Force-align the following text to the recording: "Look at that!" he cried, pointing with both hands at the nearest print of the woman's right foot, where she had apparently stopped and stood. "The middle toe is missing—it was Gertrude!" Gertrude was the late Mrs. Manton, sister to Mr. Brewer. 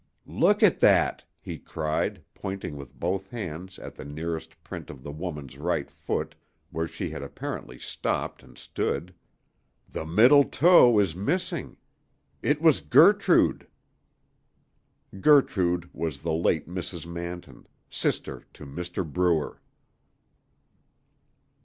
"Look 0.25 0.63
at 0.63 0.79
that!" 0.79 1.25
he 1.39 1.59
cried, 1.59 2.23
pointing 2.33 2.75
with 2.75 2.99
both 2.99 3.29
hands 3.29 3.77
at 3.77 3.93
the 3.93 4.03
nearest 4.03 4.63
print 4.63 4.89
of 4.89 5.03
the 5.03 5.11
woman's 5.11 5.59
right 5.59 5.91
foot, 5.91 6.33
where 6.71 6.87
she 6.87 7.11
had 7.11 7.21
apparently 7.21 7.77
stopped 7.77 8.41
and 8.41 8.57
stood. 8.57 9.13
"The 9.87 10.03
middle 10.03 10.43
toe 10.43 10.97
is 10.97 11.15
missing—it 11.15 12.59
was 12.59 12.81
Gertrude!" 12.81 13.67
Gertrude 15.19 15.87
was 15.93 16.23
the 16.23 16.33
late 16.33 16.67
Mrs. 16.67 17.05
Manton, 17.05 17.67
sister 17.87 18.43
to 18.53 18.65
Mr. 18.65 19.05
Brewer. 19.07 19.61